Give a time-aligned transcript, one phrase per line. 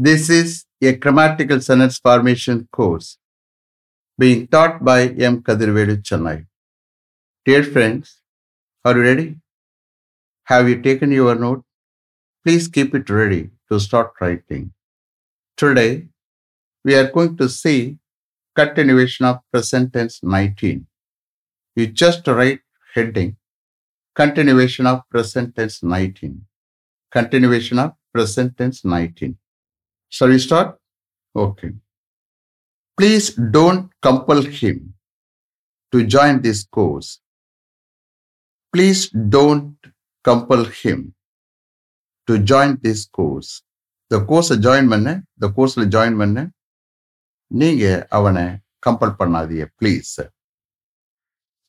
[0.00, 3.18] This is a grammatical sentence formation course
[4.16, 5.42] being taught by M.
[5.42, 6.46] Kadirvelu Chennai.
[7.44, 8.20] Dear friends,
[8.84, 9.36] are you ready?
[10.44, 11.64] Have you taken your note?
[12.44, 14.72] Please keep it ready to start writing.
[15.56, 16.06] Today,
[16.84, 17.98] we are going to see
[18.54, 20.86] continuation of present tense 19.
[21.74, 22.60] You just write
[22.94, 23.36] heading
[24.14, 26.46] continuation of present tense 19.
[27.10, 29.36] Continuation of present tense 19.
[30.12, 30.68] Shall we start?
[31.34, 31.70] Okay.
[32.98, 34.94] Please don't compel him
[35.92, 37.20] to join this course.
[38.74, 39.76] Please don't
[40.24, 41.14] compel him
[42.28, 43.50] to join this course.
[44.10, 46.38] இந்த கோர்ஸை join பண்ண இந்த கோர்ஸில் join பண்ண
[47.50, 47.84] நீங்க
[48.18, 48.44] அவனை
[48.86, 50.12] compel பண்ணாதீங்க please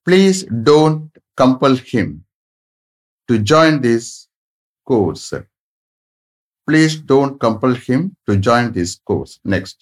[0.08, 1.02] please don't
[1.42, 2.14] compel him
[3.30, 4.10] to join this
[4.88, 5.28] course
[6.70, 9.80] please don't compel him to join this course next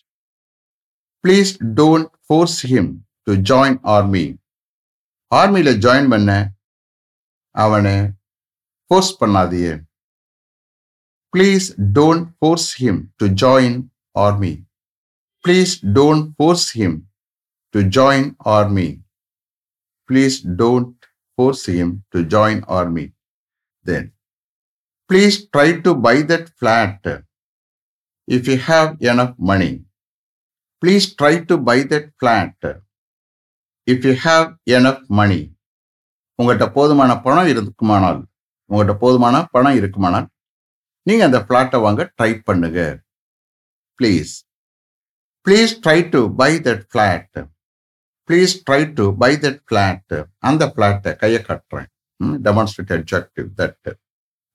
[1.24, 2.92] please don't force him
[3.28, 4.26] to join army
[5.32, 6.32] ஆர்மியில் ஜாயின் பண்ண
[7.56, 7.98] அவனை
[8.92, 9.74] force பண்ணாதியே
[11.34, 11.68] please
[11.98, 13.78] don't force him to join
[14.18, 14.54] army
[15.46, 16.98] please don't force him
[17.76, 18.88] to join army
[20.10, 20.94] please don't
[21.38, 23.06] force him to join army
[23.86, 24.08] then
[25.10, 27.10] please try to buy that flat
[28.28, 29.72] if you have enough money
[30.84, 32.68] please try to buy that flat
[33.88, 35.42] if you have enough money
[36.40, 38.20] உங்கள்கிட்ட போதுமான பணம் இருக்குமானால்
[38.70, 40.28] உங்கள்கிட்ட போதுமான பணம் இருக்குமானால்
[41.08, 42.80] நீங்கள் அந்த ஃப்ளாட்டை வாங்க ட்ரை பண்ணுங்க.
[44.00, 44.34] Please
[45.46, 47.38] please try to buy that flat
[48.30, 50.16] please try to buy that flat
[50.50, 51.90] அந்த ஃப்ளாட்டை கையை கட்டுறேன்.
[52.48, 53.90] டெமான்ஸ்ட்ரேட் அப்ஜெக்டிவ் தட்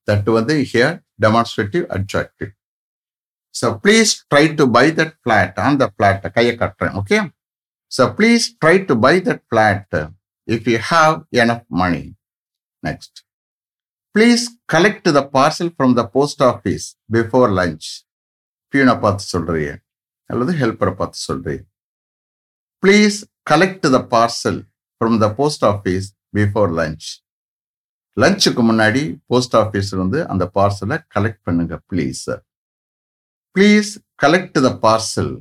[0.09, 2.51] தட் வந்து here demonstrative adjective
[3.55, 7.19] so please try to buy that on the பிளாட்டை கையை கட்டுறேன் okay
[7.93, 9.97] so please try to buy that flat
[10.49, 12.05] if you have enough money
[12.83, 13.19] next
[14.15, 17.87] please collect the parcel from the post office before lunch
[18.73, 19.73] பியூனை பார்த்து சொல்கிறீங்க
[20.31, 21.65] அல்லது ஹெல்ப்பரை பார்த்து சொல்றீங்க
[22.83, 23.19] please
[23.51, 24.61] collect the parcel
[25.01, 26.07] from the post office
[26.37, 27.07] before lunch
[28.17, 32.23] லஞ்சுக்கு முன்னாடி post office வந்து அந்த பார்சலை கலெக்ட் பண்ணுங்க please
[33.57, 33.91] please
[34.23, 35.33] collect the parcel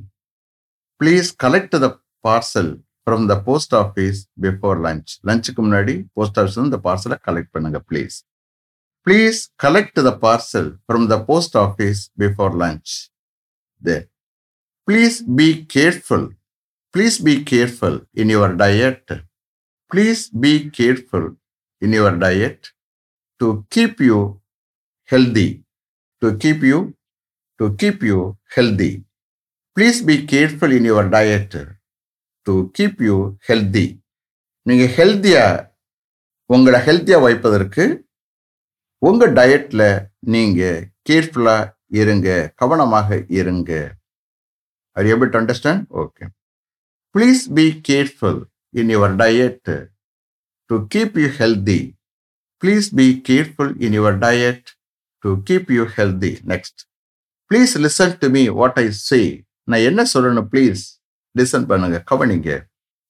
[1.01, 1.87] please collect the
[2.25, 2.71] parcel
[3.03, 8.17] from the post office before lunch லஞ்சுக்கு முன்னாடி போஸ்ட் ஆஃபீஸ் இந்த பார்சலை கலெக்ட் பண்ணுங்க please
[9.07, 12.93] please collect the parcel from the post office before lunch
[13.81, 13.97] they
[14.87, 16.27] please be careful
[16.93, 19.11] please be careful in your diet
[19.91, 21.29] please be careful
[21.81, 22.65] in your diet
[23.41, 24.39] to keep you
[25.09, 25.63] healthy
[26.21, 26.93] to keep you
[27.55, 28.91] to keep you healthy
[29.77, 31.57] please be careful in your diet
[32.47, 33.87] to keep you healthy
[34.65, 35.67] நீங்கள் ஹெல்த்தியாக
[36.45, 37.83] உங்களை ஹெல்த்தியாக வைப்பதற்கு
[39.01, 43.71] உங்கள் டயட்டில் நீங்கள் கேர்ஃபுல்லாக இருங்க கவனமாக இருங்க.
[44.97, 46.25] Are able to understand okay
[47.15, 49.71] please be careful in your diet
[50.71, 51.79] to keep you healthy
[52.63, 54.67] please be careful in your diet
[55.23, 56.79] to keep you healthy next
[57.51, 59.21] please listen to me what I say
[59.63, 60.83] நான் என்ன சொல்லணும் please
[61.35, 62.49] listen பண்ணுங்க கவனிங்க.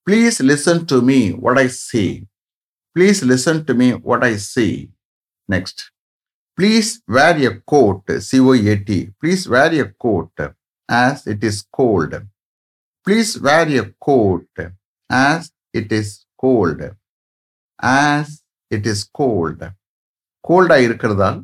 [0.08, 2.04] Please listen to me what I say
[2.96, 4.66] please listen to me what I say
[5.50, 5.82] next
[6.58, 10.42] please wear a coat C O A T please wear a coat
[10.90, 12.20] as it is cold
[13.08, 14.62] please wear a coat
[15.10, 16.90] as it is cold
[17.82, 18.34] as
[18.72, 19.68] it is cold
[20.44, 21.40] கோல்டாக இருக்கிறதால்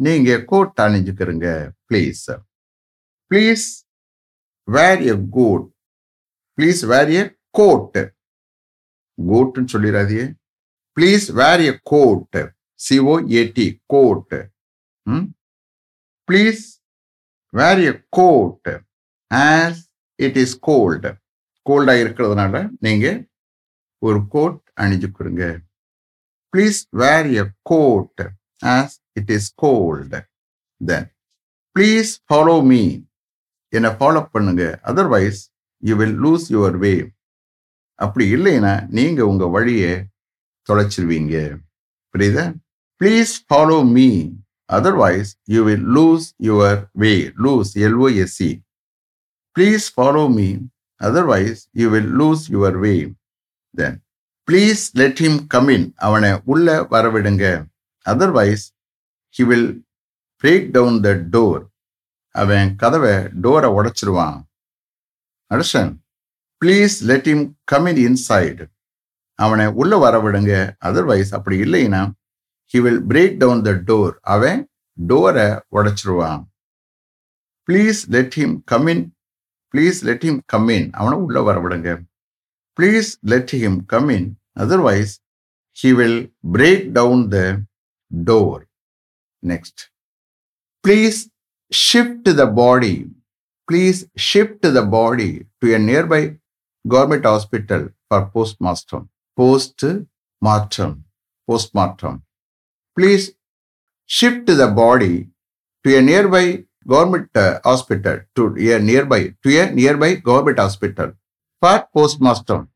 [0.00, 1.48] நீங்கள் coat அணிஞ்சுக்கிறீங்க
[1.88, 2.22] please
[3.30, 3.66] please
[4.68, 5.66] wear a coat
[6.58, 8.02] please wear a coat
[9.18, 10.26] கோட்டுன்னு சொல்லிடாதீங்க
[10.96, 12.42] please wear a coat
[12.80, 13.66] C O A T
[15.06, 15.26] ம்?
[16.28, 16.64] Please
[17.54, 18.70] wear a coat
[19.30, 19.80] as
[20.18, 21.10] it is cold
[21.66, 23.18] கோல்டாக இருக்கிறதுனால நீங்கள்
[24.06, 25.44] ஒரு coat அணிஞ்சுக்கிறீங்க
[26.52, 28.22] please wear a coat
[28.76, 30.20] as it is cold
[30.80, 31.08] then
[31.76, 32.82] please follow me
[33.72, 34.64] என்னை follow பண்ணுங்க.
[34.90, 35.40] Otherwise
[35.82, 36.94] you will lose your way
[38.04, 39.92] அப்படி இல்லைன்னா நீங்கள் உங்கள் வழியை
[40.68, 41.36] தொலைச்சிருவீங்க.
[42.14, 42.44] புரியுதா?
[43.00, 44.08] Please follow me
[44.76, 47.12] otherwise you will lose your way
[47.44, 48.50] lose L O S C
[49.56, 50.48] please follow me
[51.00, 52.94] otherwise you will lose your way
[53.78, 53.96] then
[54.48, 57.44] please let him come in அவனை உள்ள வரவிடுங்க.
[58.06, 58.64] Otherwise
[59.36, 59.70] he will
[60.44, 61.62] break down the door
[62.34, 63.14] அவன் கதவை
[63.44, 64.38] டோரை உடைச்சிருவான்.
[65.50, 65.94] Understand
[66.62, 68.64] please let him come in inside
[69.38, 70.52] அவனை உள்ள வர விடுங்க
[70.88, 72.02] otherwise அப்படி இல்லைன்னா
[72.74, 74.60] he will break down the door அவன்
[74.98, 76.42] டோரை உடைச்சிருவான்.
[77.68, 79.04] Please let him come in
[79.74, 81.90] please let him come in அவனை உள்ள வர விடுங்க
[82.80, 85.20] Please let him come in, otherwise,
[85.74, 87.66] he will break down the
[88.28, 88.68] door.
[89.42, 89.90] Next.
[90.82, 91.28] Please
[91.70, 93.10] shift the body.
[93.68, 96.36] Please shift the body to a nearby
[96.88, 99.10] government hospital for postmortem.
[99.36, 101.04] Postmortem.
[101.46, 102.22] Postmortem.
[102.96, 103.32] Please
[104.06, 105.28] shift the body
[105.84, 111.12] to a nearby government uh, hospital to a nearby to a nearby government hospital
[111.60, 112.69] for postmortem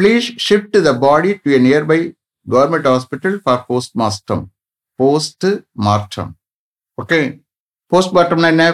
[0.00, 2.00] please shift the body to a nearby
[2.46, 4.44] government hospital for postmortem
[5.78, 6.30] postmortem
[6.98, 7.18] okay
[7.92, 8.64] போஸ்ட்மார்ட்டம்னா என்ன?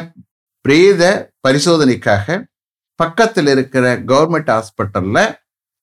[0.64, 1.02] பிரேத
[1.48, 2.36] பரிசோதனைக்காக
[3.00, 5.24] பக்கத்தில் இருக்கிற government ஹாஸ்பிட்டலில்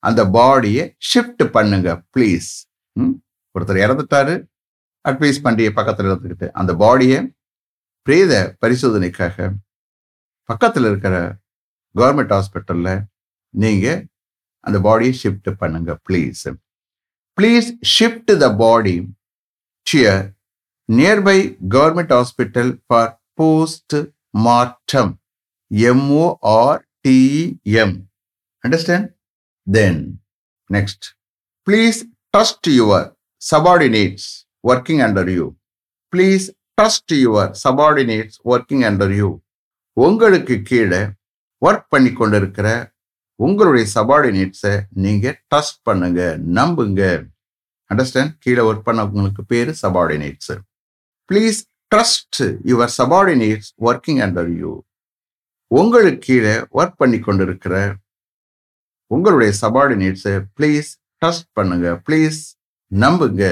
[0.04, 2.50] அந்த பாடியை shift பண்ணுங்க please
[3.56, 4.34] ஒருத்தர் இறந்துட்டாரு.
[5.06, 7.20] அட்வைஸ் பண்ணி பக்கத்தில் இருந்துக்கிட்டு அந்த பாடியை
[8.08, 9.38] பிரேத பரிசோதனைக்காக
[10.50, 11.16] பக்கத்தில் இருக்கிற
[11.96, 13.02] கவர்மெண்ட் ஹாஸ்பிட்டலில்
[13.54, 14.02] நீங்கள்
[14.64, 16.44] அந்த பாடியை ஷிஃப்ட் பண்ணுங்க please
[17.38, 18.96] please shift the body
[19.88, 20.02] to
[20.90, 21.38] nearby
[21.76, 23.12] government hospital for
[24.44, 25.14] postmortem
[26.56, 27.96] M O R T M
[28.64, 29.08] understand
[29.68, 30.02] then
[30.70, 31.08] next
[31.68, 32.00] please
[32.34, 33.08] trust your
[33.42, 34.28] subordinates
[34.64, 35.46] working under you
[36.14, 36.46] please
[36.78, 39.30] trust your subordinates working under you
[39.98, 41.02] உங்களுக்கு கீழே
[41.62, 42.68] work பண்ணி கொண்டிருக்கிற
[43.40, 46.22] உங்களுடைய சபார்டினேட்ஸை நீங்கள் trust பண்ணுங்க
[46.60, 47.02] நம்புங்க.
[47.90, 50.54] Understand கீழே work பண்ணவங்களுக்கு பேர் subordinates
[51.30, 51.60] please
[51.92, 52.42] trust
[52.72, 54.72] your subordinates working under you
[55.72, 57.76] உங்களுக்கு கீழே ஒர்க் பண்ணி கொண்டிருக்கிற
[59.08, 60.90] உங்களுடைய சபார்டினேட்ஸை ப்ளீஸ்
[61.22, 62.40] ட்ரஸ்ட் பண்ணுங்க ப்ளீஸ்
[62.92, 63.44] நம்புங்க.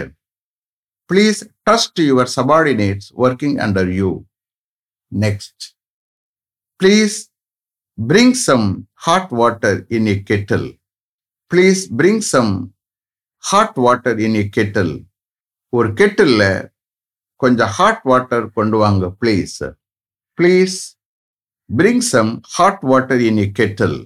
[1.10, 1.40] Please
[1.70, 4.10] trust your subordinates working under you
[5.12, 5.64] next
[6.80, 7.18] please
[7.98, 8.68] bring some
[9.06, 10.68] hot water in a kettle
[11.52, 12.54] please bring some
[13.44, 14.94] hot water in a kettle
[15.74, 16.44] ஒரு கெட்டில்ல
[17.42, 19.58] கொஞ்சம் ஹாட் வாட்டர் கொண்டு வாங்க please
[20.38, 20.78] please
[21.70, 23.98] bring some hot water in a kettle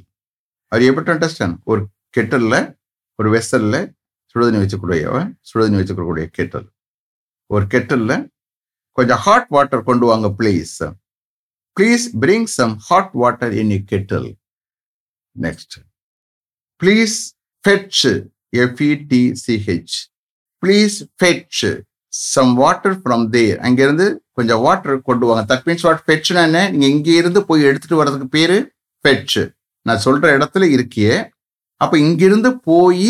[0.72, 1.82] அது எப்படி understand ஒரு
[2.18, 2.60] கெட்டலில்
[3.20, 3.82] ஒரு வெசலில்
[4.36, 5.04] சுடுதண்ணி வச்சுக்கூடிய
[5.44, 6.68] சுடுதண்ணி வச்சுக்கக்கூடிய கெட்டில்
[7.50, 8.18] ஒரு கெட்டலில்
[8.98, 10.76] கொஞ்சம் ஹாட் வாட்டர் கொண்டு வாங்க please
[11.78, 14.28] please bring some hot water in a kettle
[15.36, 15.76] next
[16.82, 17.16] please
[17.64, 18.04] fetch
[18.64, 19.96] F E T C H
[20.64, 21.64] please fetch
[22.14, 24.06] some water from there அங்கிருந்து
[24.38, 25.44] கொஞ்சம் வாட்டர் கொண்டு வாங்க.
[25.52, 26.60] தட் மீன்ஸ் வாட் ஃபெட்ச்னா என்ன?
[26.72, 28.58] நீங்கள் இங்கேருந்து போய் எடுத்துட்டு வர்றதுக்கு பேர்
[29.06, 29.40] ஃபெட்ச்
[29.86, 31.16] நான் சொல்கிற இடத்துல இருக்கியே.
[31.82, 33.10] அப்போ இங்கிருந்து போய்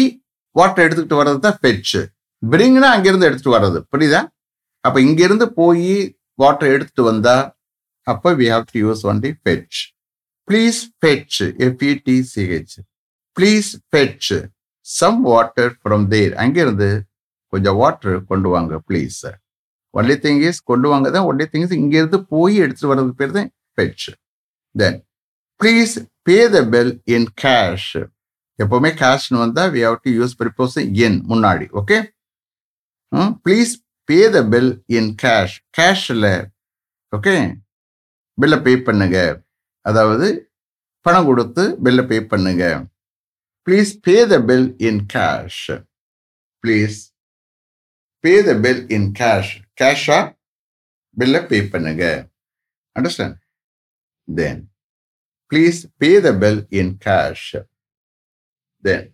[0.56, 1.96] வாட்டர் எடுத்துக்கிட்டு வர்றது தான் ஃபெட்ச்
[2.44, 3.80] பிரிங்னா அங்கேருந்து எடுத்துகிட்டு வர்றது.
[3.92, 4.22] புரியுதா?
[4.84, 5.92] அப்போ இங்கேருந்து போய்
[6.44, 7.46] வாட்டர் எடுத்துகிட்டு வந்தால்
[8.08, 9.80] அப்போ we have to use only fetch
[10.48, 12.76] please fetch F E T C H
[13.38, 14.32] please fetch
[14.88, 16.90] some water from there அங்கிருந்து
[17.54, 19.20] கொஞ்சம் வாட்டர் கொண்டு வாங்க ப்ளீஸ்
[19.94, 21.28] ஒன்லி திங் இஸ் கொண்டு வாங்க தான்.
[21.30, 24.08] ஒன்லி திங் இஸ் இங்கேருந்து போய் எடுத்துட்டு வர்றதுக்கு பேர் தான் fetch
[24.76, 24.98] then
[25.62, 25.94] please
[26.28, 27.90] pay the bill in cash
[28.60, 31.98] எப்போவுமே கேஷ்னு வந்தால் we have to use preposition in முன்னாடி okay
[33.46, 33.74] please
[34.10, 36.28] pay the bill in cash கேஷில்
[37.14, 37.36] okay
[38.42, 39.18] பில்லை பே பண்ணுங்க.
[39.90, 40.28] அதாவது
[41.06, 42.64] பணம் கொடுத்து பில்லை பே பண்ணுங்க.
[43.68, 45.64] Please pay the bill in cash
[46.64, 46.98] please
[48.24, 49.52] pay the bill in cash
[49.82, 50.20] கேஷா
[51.18, 52.04] பில்லை பே பண்ணுங்க.
[52.96, 53.38] Understand
[54.28, 54.62] then
[55.52, 57.48] please pay the bill in cash
[58.88, 59.08] then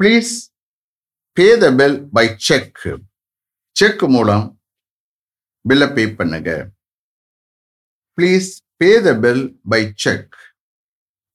[0.00, 0.32] please
[1.36, 2.84] pay the bill by cheque
[3.80, 4.46] cheque மூலம்
[5.68, 6.50] பில்லை பே பண்ணுங்க.
[8.18, 8.48] Please
[8.80, 10.34] pay the bill by cheque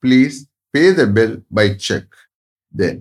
[0.03, 0.37] please
[0.73, 2.15] pay the bill by cheque
[2.73, 2.99] then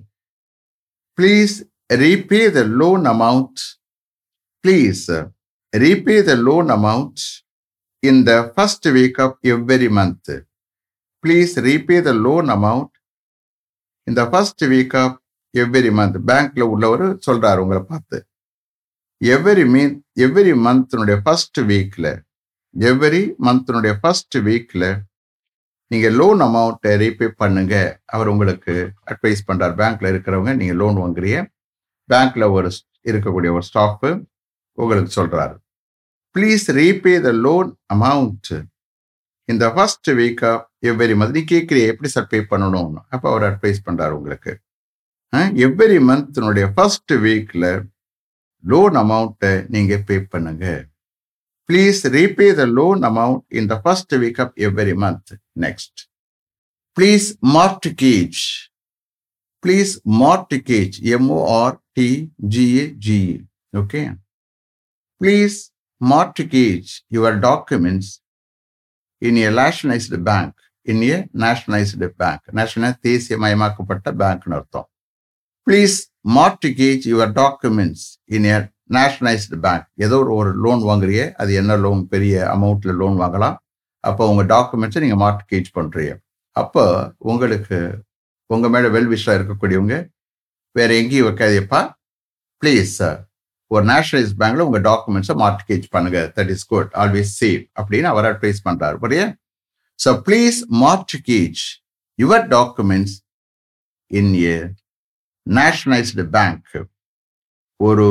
[1.19, 1.57] please
[2.03, 3.61] repay the loan amount
[4.65, 5.05] please
[5.73, 7.23] repay the loan amount
[8.03, 10.35] in the first week of every month
[11.25, 12.95] please repay the loan amount
[14.07, 15.17] இந்த first week of
[15.55, 18.19] every month பேங்க்ல உள்ளவர் சொல்றாரு உங்களை பார்த்து.
[19.21, 19.95] Every mean
[20.25, 22.07] every மந்த்னுடைய first வீக்ல
[22.75, 24.91] every மந்த்னுடைய first வீக்கில்
[25.91, 27.75] நீங்கள் லோன் அமௌண்ட்டை ரீபே பண்ணுங்க.
[28.15, 28.75] அவர் உங்களுக்கு
[29.13, 31.41] அட்வைஸ் பண்ணுறார் பேங்க்கில் இருக்கிறவங்க நீங்கள் லோன் வாங்குறீங்க.
[32.11, 32.71] பேங்க்கில் ஒரு
[33.09, 34.07] இருக்கக்கூடிய ஒரு ஸ்டாஃப்
[34.79, 35.57] உங்களுக்கு சொல்கிறாரு
[36.37, 38.51] please repay the loan amount
[39.49, 40.59] இந்த ஃபர்ஸ்ட் வீக்காக
[40.89, 41.85] எவ்வரி மந்த் நீ கேட்குறிய?
[41.93, 43.01] எப்படி சார் பே பண்ணணும்னு?
[43.15, 44.53] அப்போ அவர் அட்வைஸ் பண்ணுறாரு உங்களுக்கு.
[45.67, 47.71] எவ்வரி மந்த்னுடைய ஃபர்ஸ்ட் வீக்கில்
[48.65, 50.81] லோன் அமௌண்ட்டை நீங்கள் பே பண்ணுங்கள்
[51.69, 56.09] பண்ணுங்க please repay the loan amount in the first week of every month next
[56.97, 58.69] please mortgage
[59.65, 63.41] please mortgage எம்ஓஆர்டிஜிஏஜிஇ
[63.77, 64.17] okay
[65.21, 65.71] please
[66.01, 68.21] mortgage your documents
[69.19, 70.55] in a nationalised bank
[70.87, 74.89] in a nationalised bank national தேசியமயமாக்கப்பட்ட பேங்க்னு அர்த்தம்.
[75.67, 81.77] Please mortgage your documents in a nationalised bank ஏதோ ஒரு ஒரு loan வாங்குறிய அது என்ன
[81.85, 83.57] loan பெரிய அமௌண்ட்டில் loan வாங்கலாம்.
[84.05, 86.13] அப்போ உங்கள் டாக்குமெண்ட்ஸை நீங்கள் மார்க்கேஜ் பண்ணுறீங்க
[86.57, 86.85] அப்போ
[87.31, 87.79] உங்களுக்கு
[88.47, 89.97] உங்கள் மேலே வெல்விஷாக இருக்கக்கூடியவங்க
[90.77, 91.81] வேறு எங்கேயும் வைக்காதியப்பா
[92.63, 93.19] ப்ளீஸ் சார்
[93.71, 96.21] ஒரு நேஷனலைஸ் பேங்க்ல உங்கள் டாக்குமெண்ட்ஸை மார்க்கேஜ் பண்ணுங்க.
[96.37, 99.23] That is good always save அப்படின்னு அவர் அட்வைஸ் பண்ணுறாரு புரிய
[100.05, 101.63] so please mortgage
[102.19, 103.17] your documents
[104.21, 104.57] in a
[105.47, 106.73] nationalised bank
[107.81, 108.07] ஒரு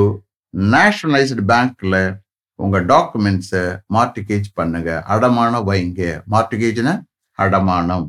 [0.58, 2.20] நேஷனலைஸ்டு பேங்க்ல
[2.56, 5.04] உங்க டாக்குமெண்ட்ஸை மார்டிகேஜ் பண்ணுங்க.
[5.08, 6.24] அடமானம் வைங்க.
[6.32, 7.02] மார்டிகேஜ்னா
[7.38, 8.08] அடமானம்.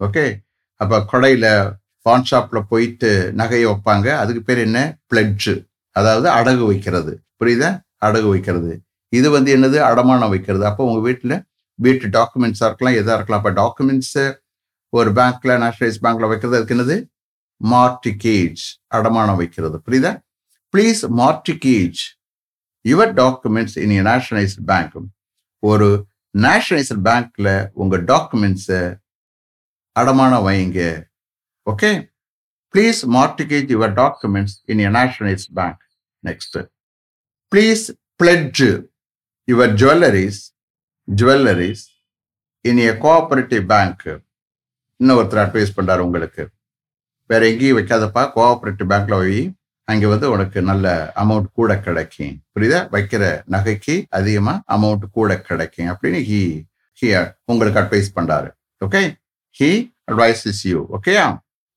[0.00, 0.36] ஓகே
[0.76, 4.16] அப்ப கொடையில பான் ஷாப்ல போயிட்டு நகையை வைப்பாங்க.
[4.16, 4.98] அதுக்கு பேர் என்ன?
[5.14, 7.22] பிளட்ஜு அதாவது அடகு வைக்கிறது.
[7.38, 7.80] புரியுதா?
[8.04, 8.82] அடகு வைக்கிறது.
[9.08, 9.78] இது வந்து என்னது?
[9.90, 10.66] அடமானம் வைக்கிறது.
[10.66, 11.42] அப்போ உங்கள் வீட்டில்
[11.74, 13.44] வீட்டு டாக்குமெண்ட்ஸாக இருக்கலாம் எதாக இருக்கலாம்.
[13.44, 14.34] அப்போ டாக்குமெண்ட்ஸு
[14.88, 16.56] ஒரு பேங்க்ல நேஷனலைஸ் பேங்க்ல வைக்கிறது.
[16.56, 17.08] அதுக்கு என்னது?
[17.70, 18.62] மார்டிகேஜ்
[18.94, 19.82] அடமானம் வைக்கிறது.
[19.86, 20.18] புரியுதா?
[20.74, 22.00] Please mortgage
[22.84, 24.94] your documents in nationalised bank
[25.62, 25.88] ஒரு
[26.34, 28.98] நேஷனலைஸ்ட் பேங்க்ல உங்க டாக்குமெண்ட்ஸை
[29.96, 30.80] அடமானம் வைங்க
[31.66, 31.90] okay
[32.74, 35.82] please mortgage your documents in a nationalised bank
[36.24, 36.58] next
[37.52, 37.84] please
[38.16, 38.62] pledge
[39.48, 40.40] your jewelleries
[41.08, 41.84] jewelleries
[42.64, 44.04] in a cooperative bank
[45.00, 46.42] இன்னொருத்தர் அட்வைஸ் பண்ணுறாரு உங்களுக்கு.
[47.26, 49.40] வேற எங்கேயும் வைக்காதப்பா கோஆபரேட்டிவ் பேங்க்ல போய்
[49.90, 50.86] அங்கே வந்து உனக்கு நல்ல
[51.22, 52.34] அமௌண்ட் கூட கிடைக்கும்.
[52.54, 52.80] புரியுதா?
[52.94, 55.90] வைக்கிற நகைக்கு அதிகமாக அமௌண்ட் கூட கிடைக்கும்.
[55.92, 56.40] அப்படின்னு ஹி
[57.00, 57.08] ஹி
[57.50, 58.50] உங்களுக்கு அட்வைஸ் பண்றாரு.
[58.86, 59.02] Okay
[59.58, 59.70] he
[60.12, 61.24] advice is you ஓகேயா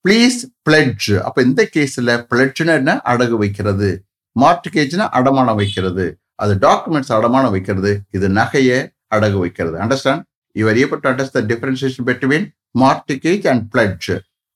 [0.05, 2.93] ப்ளீஸ் பிளட்ஜ் அப்போ இந்த கேஸில் பிளட்ஜ்னா என்ன?
[3.11, 3.89] அடகு வைக்கிறது.
[4.35, 6.05] மார்ட்கேஜ்னா அடமானம் வைக்கிறது.
[6.43, 7.91] அது டாக்குமெண்ட்ஸ் அடமானம் வைக்கிறது.
[8.17, 8.79] இது நகையை
[9.15, 9.75] அடகு வைக்கிறது.
[9.83, 10.23] Understand
[10.59, 12.47] your able to understand the differentiation between
[12.83, 14.09] mortgage and pledge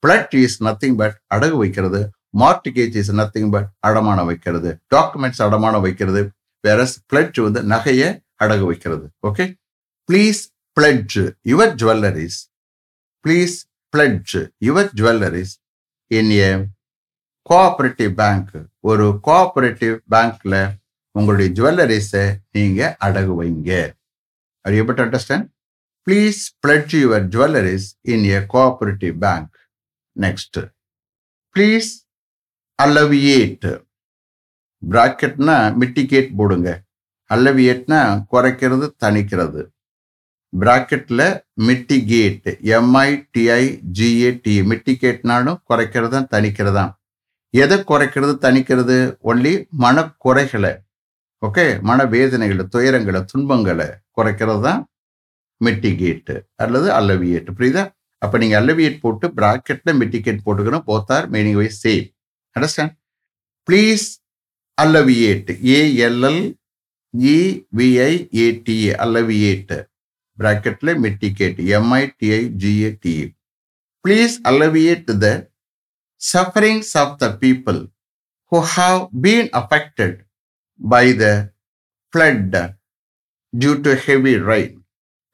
[0.04, 2.02] pledge is nothing but அடகு வைக்கிறது.
[2.38, 4.80] மார்டிகேஜ் இஸ் நத்திங் பட் அடமானம் வைக்கிறது.
[4.96, 6.32] டாக்குமெண்ட்ஸ் அடமானம் வைக்கிறது.
[6.62, 9.10] வேற பிளட்ஜ் வந்து நகையை அடகு வைக்கிறது.
[9.28, 9.54] Okay
[10.12, 10.42] please
[10.80, 12.40] pledge your jewelleries
[13.28, 13.56] please
[13.98, 15.54] pledge your jewelleries
[16.08, 16.66] in a
[17.50, 20.70] cooperative bank ஒரு கோஆபரேட்டிவ் பேங்க்ல
[21.12, 23.96] உங்களுடைய ஜுவல்லரிஸை நீங்க அடகு வைங்க.
[24.68, 25.50] Are you able to understand?
[26.10, 29.56] Please pledge your jewelries in a cooperative bank.
[32.84, 33.70] Alleviate
[34.84, 36.70] பிராக்கெட்னா mitigate போடுங்க.
[37.30, 39.62] அல்லவியேட்னா குறைக்கிறது தணிக்கிறது.
[40.54, 41.24] பிராக்கெட்டில்
[41.68, 43.64] mitigate M I T I
[43.98, 46.84] G A T மிட்டிகேட்னாலும் குறைக்கிறதா தணிக்கிறதா
[47.54, 48.98] எதை குறைக்கிறது தணிக்கிறது?
[49.32, 49.54] ஒன்லி
[49.84, 50.74] மனக்குறைகளை.
[51.42, 54.84] ஓகே மன வேதனைகளை துயரங்களை துன்பங்களை குறைக்கிறது தான்
[55.62, 57.84] மிட்டிகேட்டு அல்லது அல்லவியேட் புரியுதா?
[58.22, 60.86] அப்போ நீங்கள் அல்லவியேட் போட்டு பிராக்கெட்டில் மிட்டிகேட் போட்டுக்கணும்.
[60.92, 62.08] Both are meaning wise same
[62.58, 62.94] understand
[63.68, 64.08] please
[64.78, 66.42] alleviate A L L
[67.14, 69.76] E V I A T A alleviate
[70.38, 73.28] பிராக்கெட்ல mitigate M I T I G A T A
[74.06, 75.30] please alleviate the
[76.22, 77.88] sufferings of the people
[78.52, 80.26] who have been affected
[80.80, 81.52] by the
[82.14, 82.76] flood
[83.54, 84.84] due to heavy rain.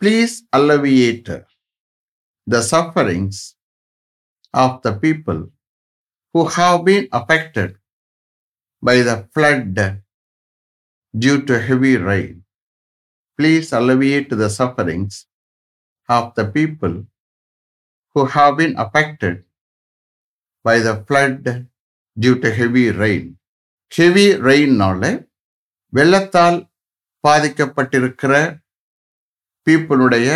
[0.02, 1.30] Please alleviate
[2.48, 3.56] the sufferings
[4.54, 5.50] of the people
[6.36, 7.70] who have been affected
[8.84, 9.76] by the flood
[11.14, 12.32] due to heavy rain.
[13.40, 15.16] Please alleviate the sufferings
[16.10, 16.96] of the people
[18.16, 19.36] who have been affected
[20.66, 21.46] by the flood
[22.18, 23.24] due to heavy rain.
[23.92, 25.02] Heavy ரெயின்னால
[25.94, 26.58] வெள்ளத்தால்
[27.24, 28.32] பாதிக்கப்பட்டிருக்கிற
[29.68, 30.30] பீப்புளுடைய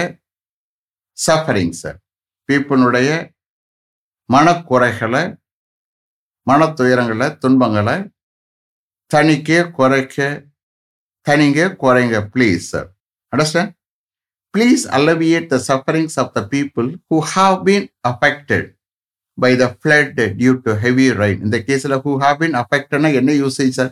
[1.17, 1.93] சஃபரிங்ஸை
[2.49, 3.09] பீப்புளுடைய
[4.29, 5.23] மனக்குறைகளை
[6.47, 7.95] மனத்துயரங்களை துன்பங்களை
[9.11, 10.17] தணிக்க குறைக்க
[11.25, 12.87] தனிங்க குறைங்க please sir
[13.33, 13.71] understand
[14.53, 18.67] please alleviate the sufferings of the people who have been affected
[19.37, 23.73] by the flood due to heavy rain இந்த கேஸில் who have been அஃபெக்டட்னா என்ன usage
[23.73, 23.91] sir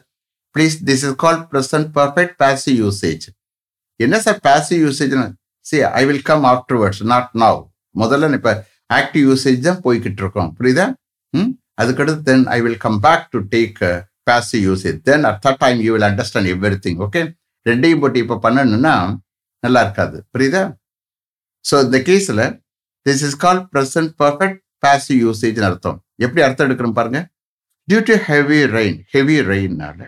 [0.55, 3.25] please this is call present perfect passive usage
[3.99, 5.27] என்ன sir passive யூசேஜ்னு
[5.65, 7.59] see I will come afterwards not now
[7.95, 8.53] முதல்ல இப்போ
[8.91, 10.85] active usage தான் போய்கிட்டு இருக்கோம் புரியுதா
[11.33, 13.79] ம் அதுக்கடுத்து then I will come back to take
[14.29, 16.49] passive usage then at that time you will understand
[16.85, 17.21] everything okay
[17.65, 18.93] ரெண்டையும் போட்டு இப்போ பண்ணணும்னா
[19.63, 20.17] நல்லா இருக்காது.
[20.33, 20.63] புரியுதா?
[21.65, 22.43] ஸோ இந்த கேஸில்
[23.05, 25.97] this is call present perfect passive யூசேஜ்னு அர்த்தம்.
[26.25, 27.19] எப்படி அர்த்தம் எடுக்கிறோம் பாருங்க?
[27.87, 29.99] Due to heavy rain heavy ரெயின்னால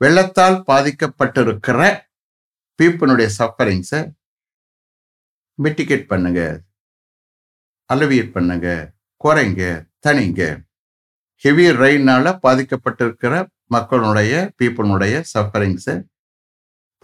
[0.00, 1.80] வெள்ளத்தால் பாதிக்கப்பட்டிருக்கிற
[2.78, 4.00] பீப்புனுடைய சஃபரிங்ஸை
[5.58, 6.40] மிட்டிகேட் பண்ணுங்க
[7.90, 8.68] அலவியேட் பண்ணுங்க
[9.24, 9.62] குறைங்க
[10.06, 10.42] தனிங்க
[11.44, 13.34] ஹெவி ரெயினால் பாதிக்கப்பட்டிருக்கிற
[13.68, 15.96] மக்களுடைய பீப்புளுடைய சஃபரிங்ஸை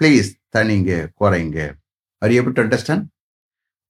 [0.01, 0.91] ப்ளீஸ் தனிங்க
[1.21, 1.59] குறைங்க
[2.23, 3.07] are able understand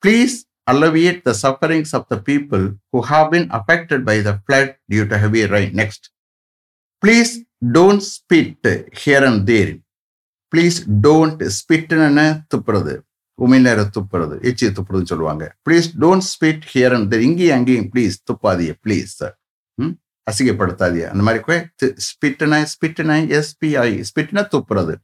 [0.02, 0.36] please
[0.66, 2.62] alleviate the sufferings of the people
[2.92, 5.70] who have been affected by the flood due to heavy rain.
[5.74, 6.02] Next.
[7.02, 7.30] Please
[7.72, 9.70] don't spit here and there.
[10.52, 12.92] Please don't ஸ்பிட்னு துப்புறது
[13.38, 18.72] உமிழ்நேர துப்புறது எச்சி துப்புறதுன்னு சொல்லுவாங்க please don't spit here and there இங்கேயும் அங்கேயும் please துப்பாதிய
[18.84, 19.34] please sir
[19.78, 19.92] ம்
[20.30, 21.58] அசிங்கப்படுத்தாதிய அந்த மாதிரி
[22.08, 24.94] ஸ்பிட்னா ஸ்பிட்னா எஸ்பிஐ ஸ்பிட்னா துப்புறது.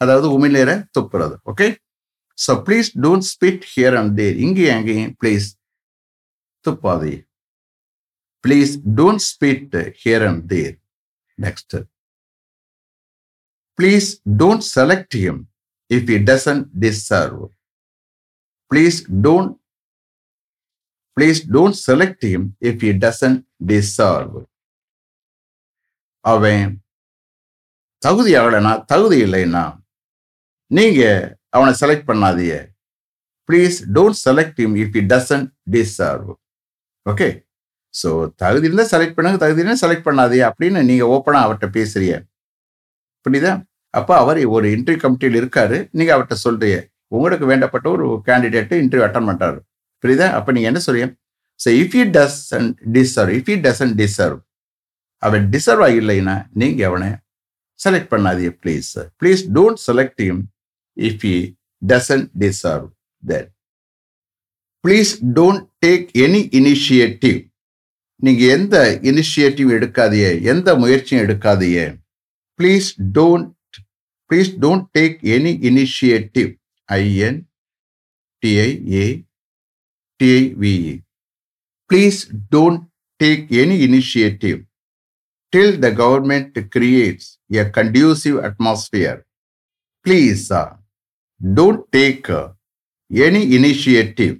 [0.00, 1.34] அதாவது உமிழ்நீர துப்புறது.
[1.50, 1.66] Okay
[2.38, 5.46] so please don't spit here and there இங்கேயும் அங்கேயும் please
[6.64, 7.14] துப்பாதி
[8.44, 10.74] please don't spit here and there
[11.38, 11.76] next
[13.78, 14.08] please
[14.40, 15.40] don't select him
[15.90, 17.42] if he doesn't deserve
[18.70, 19.52] please don't
[21.16, 23.40] please don't select him if he doesn't
[23.72, 24.36] deserve
[26.24, 26.64] அவன்
[28.02, 29.64] தகுதி ஆகலைனா தகுதி இல்லைன்னா
[30.70, 31.02] நீங்க
[31.56, 32.56] அவனை select பண்ணாதீங்க.
[33.48, 36.30] Please don't select him if he doesn't deserve
[37.06, 37.28] okay
[37.94, 38.10] so
[38.42, 42.16] தகுதி இருந்தால் செலக்ட் பண்ணுங்க தகுதி இருந்தால் செலக்ட் பண்ணாதீங்க அப்படின்னு நீங்கள் ஓப்பனாக அவர்கிட்ட பேசுறீங்க.
[43.26, 43.52] புரியுதா?
[43.94, 46.78] அப்போ அவர் ஒரு இன்டர்வியூ கமிட்டியில் இருக்காரு நீங்கள் அவர்கிட்ட சொல்கிறீங்க
[47.16, 49.58] உங்களுக்கு வேண்டப்பட்ட ஒரு கேண்டிடேட்டு இன்டர்வியூ அட்டன் பண்ணுறாரு
[50.04, 50.28] புரியுதா?
[50.38, 51.08] அப்போ நீங்கள் என்ன சொல்றீங்க?
[51.60, 54.38] So if he doesn't deserve if he doesn't deserve
[55.22, 57.10] அவன் டிசர்வ் இல்லைன்னா நீங்கள் அவனை
[57.80, 60.42] செலக்ட் பண்ணாதீங்க please please don't select him
[60.96, 61.36] if he
[61.82, 62.86] doesn't deserve
[63.22, 63.48] that
[64.84, 67.38] please don't take any initiative
[68.20, 68.76] நீங்கள் எந்த
[69.10, 71.86] இனிஷியேட்டிவ் எடுக்காதியே எந்த முயற்சியும் எடுக்காதியே
[72.58, 73.48] please don't
[74.30, 76.50] please don't take any initiative
[76.88, 77.40] I N
[78.42, 79.06] D I A
[80.20, 80.94] D I V E
[81.90, 82.20] please
[82.54, 82.82] don't
[83.20, 84.58] take any initiative
[85.52, 89.18] till the government creates a conducive atmosphere.
[90.04, 90.70] Please uh,
[91.58, 92.48] don't take uh,
[93.28, 94.34] any initiative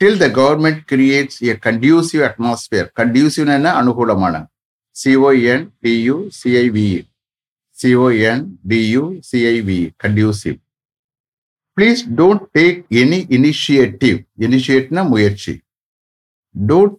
[0.00, 2.86] till the government creates a conducive atmosphere.
[3.00, 4.34] Conducive என்ன அனுகூலமான
[5.02, 6.88] C O N D U C I V
[7.82, 10.58] C O N D U C I V conducive.
[11.76, 14.18] Please don't take any initiative.
[14.46, 15.54] Initiateனா முயற்சி.
[16.70, 16.94] Don't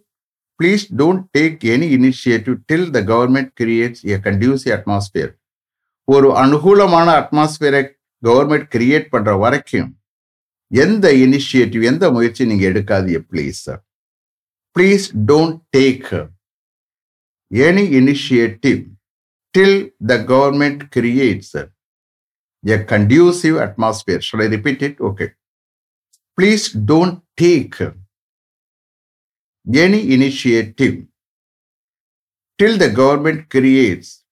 [0.60, 5.30] please don't take any initiative till the government creates a conducive atmosphere.
[6.08, 7.82] ஒரு அனுகூலமான அட்மாஸ்பியரை
[8.22, 9.90] government create பண்ற வரைக்கும்
[10.70, 13.60] எந்த initiative எந்த முயற்சி நீங்க எடுக்காதீங்க please
[14.76, 16.08] please don't take
[17.50, 18.80] any initiative
[19.54, 19.78] till
[20.10, 21.54] the government creates
[22.64, 25.28] a conducive atmosphere should I repeat it okay
[26.38, 27.78] please don't take
[29.74, 31.04] any initiative
[32.58, 34.24] till the government creates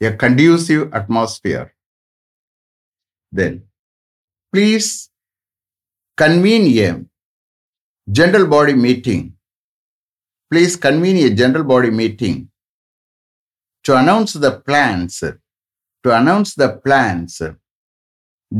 [0.00, 1.74] a conducive atmosphere.
[3.32, 3.64] Then,
[4.52, 5.10] please
[6.16, 7.04] convene a
[8.10, 9.34] general body meeting.
[10.50, 12.48] Please convene a general body meeting
[13.82, 17.42] to announce the plans, to announce the plans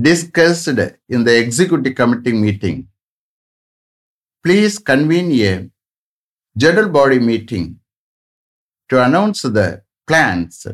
[0.02, 0.68] discussed
[1.08, 2.88] in the executive committee meeting.
[4.42, 5.70] Please convene a
[6.56, 7.66] general body meeting
[8.90, 10.66] to announce the plans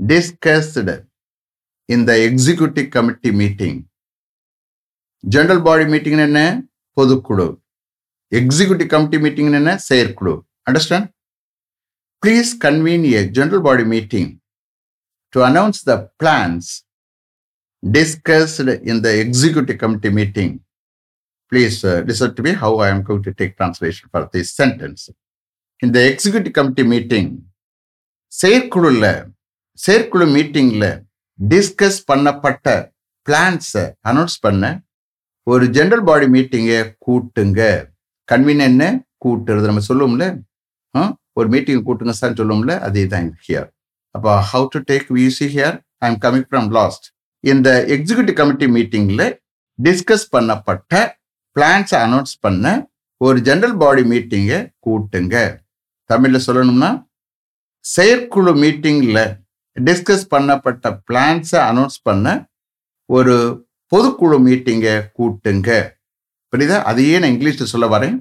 [0.00, 0.78] discussed
[1.88, 3.76] in the executive committee meeting.
[5.24, 6.40] General body meeting என்ன?
[6.96, 7.46] பொதுக்குழு.
[8.38, 9.76] Executive committee meeting என்ன?
[9.88, 10.34] செயற்குழு.
[10.70, 11.08] Understand
[12.22, 14.30] please convene a general body meeting
[15.28, 16.70] to announce the plans
[17.82, 20.54] discussed in the executive committee meeting
[21.52, 25.10] please uh, listen to me how I am going to take translation for this sentence.
[25.82, 27.28] In the executive committee meeting,
[28.32, 29.06] செயற்குழுல
[29.78, 30.86] செயற்குழு மீட்டிங்ல
[31.38, 32.66] discuss பண்ணப்பட்ட
[33.26, 34.64] பிளான்ஸை announce பண்ண
[35.46, 37.60] ஒரு general body மீட்டிங்கை கூட்டுங்க.
[38.28, 38.88] கன்வீனியன்னு
[39.24, 39.66] கூட்டுறது.
[39.70, 40.26] நம்ம சொல்லுவோம்ல
[41.38, 43.68] ஒரு மீட்டிங் கூட்டுங்க சார் சொல்லுவோம்ல அதே தான் ஹியர்
[44.14, 47.06] அப்போ how to take views here I am coming from last
[47.44, 49.26] இந்த எக்ஸிக்யூட்டிவ் கமிட்டி மீட்டிங்கில்
[49.78, 51.02] டிஸ்கஸ் பண்ணப்பட்ட
[51.58, 55.36] பிளான்ஸை அனௌன்ஸ் பண்ண ஒரு ஜென்ரல் பாடி மீட்டிங்கை கூட்டுங்க.
[56.10, 56.90] தமிழில் சொல்லணும்னா
[57.84, 59.24] செயற்குழு மீட்டிங்கில்
[59.76, 62.50] டிஸ்கஸ் பண்ணப்பட்ட பிளான்ஸை அனௌன்ஸ் பண்ண
[63.06, 63.36] ஒரு
[63.92, 65.70] பொதுக்குழு மீட்டிங்கை கூட்டுங்க.
[66.52, 66.82] புரியுதா?
[66.82, 68.16] அதையே நான் இங்கிலீஷில் சொல்ல வரேன்.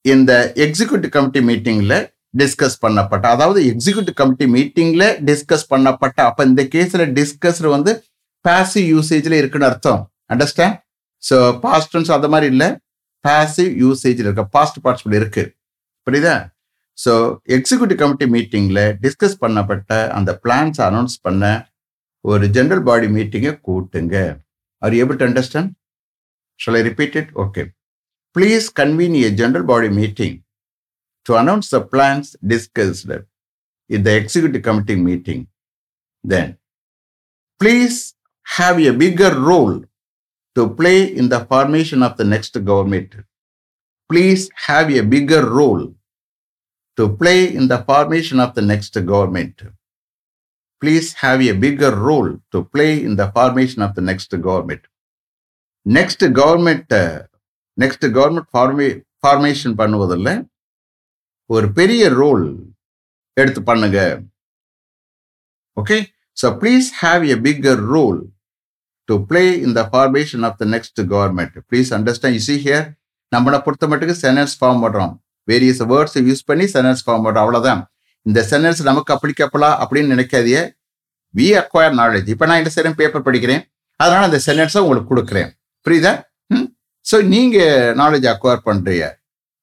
[0.00, 1.98] இந்த எக்ஸிக்யூட்டிவ் கமிட்டி மீட்டிங்கில்
[2.38, 8.04] டிஸ்கஸ் பண்ணப்பட்ட அதாவது எக்ஸிக்யூட்டிவ் கமிட்டி மீட்டிங்கில் டிஸ்கஸ் பண்ணப்பட்ட அப்போ இந்த கேஸில் டிஸ்கஸ் வந்து
[8.48, 10.12] பேசிவ் யூசேஜில் இருக்குன்னு அர்த்தம்.
[10.32, 10.78] அண்டர்ஸ்டாண்ட்
[11.22, 12.68] ஸோ பாஸ்டன்ஸ் அந்த மாதிரி இல்லை.
[13.24, 15.44] பாசிவ் யூசேஜில் இருக்க பாஸ்ட் பார்ட்ஸ் இருக்கு.
[16.06, 16.36] புரியுதா?
[16.98, 17.12] ஸோ
[17.56, 21.44] எக்ஸிக்யூட்டிவ் கமிட்டி மீட்டிங்கில் டிஸ்கஸ் பண்ணப்பட்ட அந்த பிளான்ஸ் அனௌன்ஸ் பண்ண
[22.24, 24.16] ஒரு ஜென்ரல் பாடி மீட்டிங்கை கூட்டுங்க.
[24.82, 25.72] Are able to understand
[26.60, 27.62] shall I repeat it okay
[28.36, 30.36] please convene a general body meeting
[31.26, 33.18] to announce the plans discussed
[33.90, 35.40] in the executive committee meeting
[36.24, 36.50] then
[37.60, 37.96] please
[38.46, 39.74] have a bigger role
[40.55, 43.15] to play in the formation of the next government.
[44.09, 45.95] Please have a bigger role
[46.97, 49.61] to play in the formation of the next government.
[50.81, 54.81] Please have a bigger role to play in the formation of the next government.
[55.85, 57.23] Next government uh,
[57.81, 58.89] next government forma
[59.21, 60.29] formation பண்ணுவதில்
[61.55, 62.45] ஒரு பெரிய role
[63.41, 63.99] எடுத்து பண்ணுங்க
[65.81, 65.97] okay
[66.41, 68.19] so please have a bigger role
[69.10, 72.86] to play in the formation of the next government please understand is see here
[73.32, 75.12] நம்மளை பொறுத்த மட்டுக்கு sentence form பண்ணுறோம்
[75.48, 77.80] various words use பண்ணி sentence form பண்ணுறோம் அவ்வளோதான்
[78.26, 80.62] இந்த சென்டென்ஸ் நமக்கு அப்ளிகபிளா அப்படின்னு நினைக்காதே
[81.34, 83.62] வி அக்வயர் நாலேஜ் இப்போ நான் என்ன செய்கிறேன் பேப்பர் படிக்கிறேன்.
[84.00, 85.50] அதனால அந்த சென்டென்ஸை உங்களுக்கு கொடுக்குறேன்.
[85.86, 86.12] புரியுதா?
[86.54, 86.66] ம்?
[87.06, 89.06] ஸோ நீங்கள் நாலேஜ் அக்வயர் பண்ணுறீங்க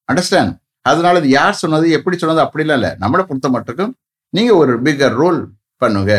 [0.10, 0.53] அண்டர்ஸ்டாண்ட்
[0.89, 2.91] அதனால இது யார் சொன்னது எப்படி சொன்னது அப்படிலாம் இல்லை.
[3.03, 3.91] நம்மளை பொறுத்த மட்டுக்கும்
[4.33, 5.39] நீங்கள் ஒரு பிகர் ரோல்
[5.81, 6.13] பண்ணுங்க.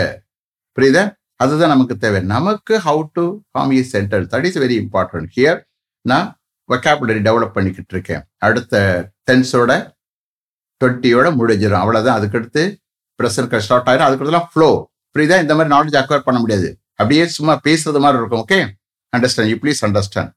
[0.76, 1.04] புரியுதா?
[1.40, 2.20] அதுதான் நமக்கு தேவை.
[2.34, 5.60] நமக்கு how to form a sentence that is very important here
[6.04, 6.26] நான்
[6.68, 8.22] வெக்காபுலரி டெவலப் பண்ணிக்கிட்டு இருக்கேன்.
[8.46, 8.82] அடுத்த
[9.28, 9.72] டென்ஸோட
[10.80, 11.82] டுவெண்ட்டியோட முடிஞ்சிடும்.
[11.82, 12.62] அவ்வளோதான் அதுக்கடுத்து
[13.20, 14.08] ப்ரெசன்ட் ஸ்டார்ட் ஆயிரும்.
[14.08, 14.70] அதுக்கடுத்துலாம் ஃப்ளோ
[15.14, 15.38] புரியுதா?
[15.44, 16.68] இந்த மாதிரி நாலேஜ் அக்வயர் பண்ண முடியாது.
[17.00, 18.42] அப்படியே சும்மா பேசுறது மாதிரி இருக்கும்.
[18.44, 18.58] Okay
[19.12, 20.32] understand you please understand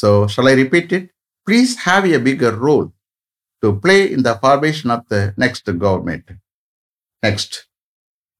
[0.00, 1.06] so shall I repeat it
[1.46, 2.86] please have a bigger role
[3.62, 6.30] to play in the formation of the next government
[7.22, 7.56] next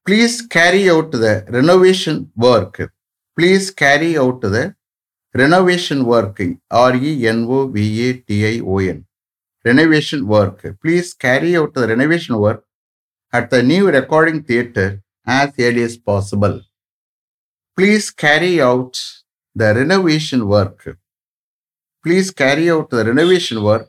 [0.05, 2.91] please carry out the renovation work.
[3.37, 4.75] Please carry out the
[5.33, 6.39] renovation work.
[6.69, 9.05] R E N O V A T I O N.
[9.63, 10.65] Renovation work.
[10.81, 12.65] Please carry out the renovation work
[13.31, 16.61] at the new recording theatre as early as possible.
[17.77, 18.99] Please carry out
[19.55, 20.97] the renovation work
[22.03, 23.87] please carry out the renovation work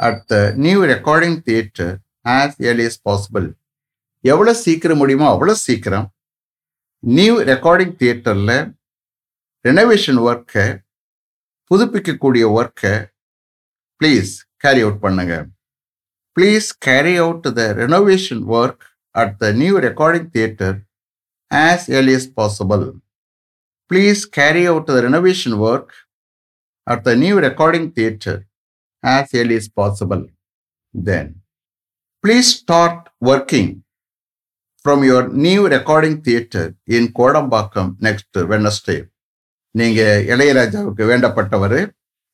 [0.00, 3.52] at the new recording theatre as early as possible.
[4.30, 6.06] எவ்வளோ சீக்கிரம் முடியுமோ அவ்வளோ சீக்கிரம்.
[7.02, 8.54] New recording தியேட்டரில்
[9.68, 10.66] renovation ஒர்க்கை
[11.70, 12.94] புதுப்பிக்கக்கூடிய ஒர்க்கை
[14.00, 14.32] please
[14.64, 15.34] carry out பண்ணுங்க.
[16.36, 18.84] Please carry out the renovation work
[19.22, 20.78] at the new recording theatre
[21.50, 22.86] as early as possible
[23.90, 25.92] please carry out the renovation work
[26.86, 28.38] at the new recording theatre
[29.04, 30.22] as early as possible.
[30.94, 31.26] Then,
[32.24, 33.68] please start working.
[34.84, 38.96] From your new recording theatre in Kodambakkam next Wednesday
[39.74, 41.76] நீங்கள் இளையராஜாவுக்கு வேண்டப்பட்டவர்.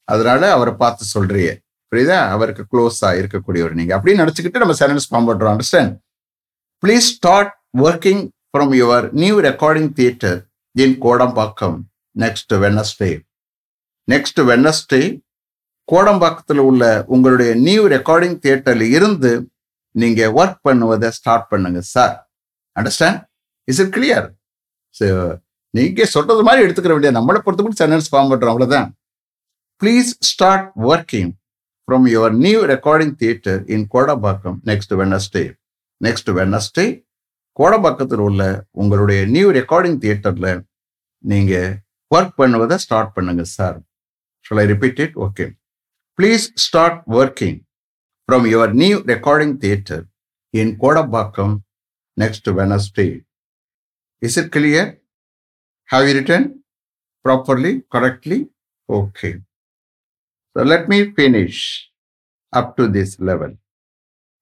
[0.09, 1.51] அதனால அவரை பார்த்து சொல்றீங்க.
[1.93, 2.19] புரியுதா?
[2.35, 5.93] அவருக்கு க்ளோஸாக இருக்கக்கூடியவர் நீங்கள் அப்படின்னு நினச்சிக்கிட்டு நம்ம சென்டென்ஸ் ஃபார்ம் பண்றோம் understand
[6.83, 7.53] please start
[7.87, 10.39] working from your new recording theatre
[10.77, 11.77] in Kodambakkam
[12.17, 13.11] next Wednesday
[14.09, 15.03] next Wednesday
[15.89, 19.33] கோடம்பாக்கத்தில் உள்ள உங்களுடைய நியூ ரெக்கார்டிங் தியேட்டரில் இருந்து
[19.95, 22.17] நீங்கள் ஒர்க் பண்ணுவதை ஸ்டார்ட் பண்ணுங்க sir
[22.79, 23.19] understand
[23.69, 24.27] is it clear
[25.75, 28.89] நீக்கே சொல்கிறது மாதிரி எடுத்துக்கிற வேண்டிய நம்மளை பொறுத்த மட்டும் சென்டென்ஸ் ஃபார்ம் பண்ணுறோம் அவ்வளோதான்
[29.83, 31.33] please start working
[31.89, 35.45] from your new recording theatre in Kodambakkam next Wednesday
[36.01, 36.87] next Wednesday
[37.57, 40.51] கோடம்பாக்கத்தில் உள்ள உங்களுடைய நியூ ரெக்கார்டிங் தியேட்டரில்
[41.25, 41.71] நீங்கள்
[42.11, 43.79] ஒர்க் பண்ணுவதை ஸ்டார்ட் பண்ணுங்க sir
[44.47, 45.45] Shall I repeat it okay
[46.19, 47.59] please start working
[48.29, 50.05] from your new recording theatre
[50.55, 51.55] in Kodambakkam
[52.19, 53.23] next to Wednesday.
[54.21, 55.01] Is it clear?
[55.87, 56.65] Have you written
[57.23, 58.49] properly, correctly?
[58.91, 59.35] Okay.
[60.57, 61.91] So let me finish
[62.53, 63.57] up to this level.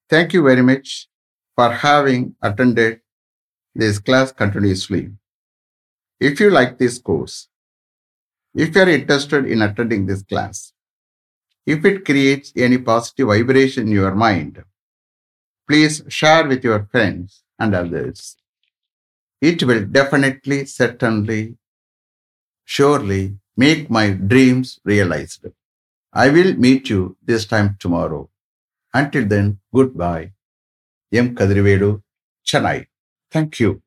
[0.08, 1.08] Thank you very much
[1.54, 3.00] for having attended
[3.74, 5.10] this class continuously.
[6.18, 7.48] If you like this course,
[8.54, 10.72] if you are interested in attending this class,
[11.66, 14.62] if it creates any positive vibration in your mind,
[15.68, 18.36] please share with your friends and others.
[19.40, 21.56] It will definitely, certainly,
[22.64, 25.46] surely make my dreams realized.
[26.12, 28.30] I will meet you this time tomorrow.
[28.94, 30.32] Until then, goodbye.
[31.12, 31.34] M.
[31.36, 32.02] Kadrivedu,
[32.46, 32.86] Chennai.
[33.30, 33.82] Thank you.